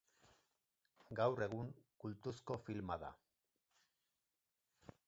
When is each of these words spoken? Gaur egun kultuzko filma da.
Gaur 1.19 1.43
egun 1.47 1.69
kultuzko 2.05 2.59
filma 2.65 2.99
da. 3.07 3.13